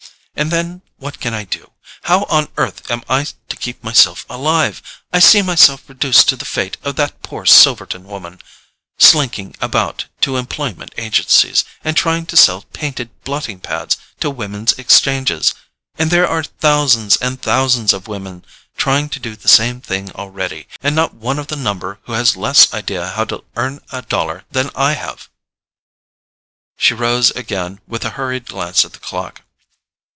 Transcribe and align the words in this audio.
And 0.33 0.49
then 0.49 0.81
what 0.97 1.19
can 1.19 1.35
I 1.35 1.43
do—how 1.43 2.23
on 2.23 2.47
earth 2.57 2.89
am 2.89 3.03
I 3.07 3.27
to 3.49 3.55
keep 3.55 3.83
myself 3.83 4.25
alive? 4.27 4.81
I 5.13 5.19
see 5.19 5.43
myself 5.43 5.87
reduced 5.87 6.29
to 6.29 6.35
the 6.35 6.45
fate 6.45 6.77
of 6.83 6.95
that 6.95 7.21
poor 7.21 7.45
Silverton 7.45 8.05
woman—slinking 8.05 9.57
about 9.61 10.05
to 10.21 10.37
employment 10.37 10.95
agencies, 10.97 11.63
and 11.83 11.95
trying 11.95 12.25
to 12.25 12.37
sell 12.37 12.63
painted 12.73 13.11
blotting 13.23 13.59
pads 13.59 13.97
to 14.21 14.31
Women's 14.31 14.71
Exchanges! 14.79 15.53
And 15.99 16.09
there 16.09 16.27
are 16.27 16.43
thousands 16.43 17.17
and 17.17 17.39
thousands 17.39 17.93
of 17.93 18.07
women 18.07 18.43
trying 18.77 19.09
to 19.09 19.19
do 19.19 19.35
the 19.35 19.49
same 19.49 19.79
thing 19.79 20.11
already, 20.13 20.67
and 20.81 20.95
not 20.95 21.13
one 21.13 21.37
of 21.37 21.47
the 21.47 21.55
number 21.55 21.99
who 22.05 22.13
has 22.13 22.35
less 22.35 22.73
idea 22.73 23.09
how 23.09 23.25
to 23.25 23.43
earn 23.57 23.79
a 23.91 24.01
dollar 24.01 24.45
than 24.49 24.71
I 24.75 24.93
have!" 24.93 25.29
She 26.77 26.95
rose 26.95 27.29
again 27.31 27.79
with 27.87 28.03
a 28.05 28.11
hurried 28.11 28.47
glance 28.47 28.83
at 28.83 28.93
the 28.93 28.99
clock. 28.99 29.43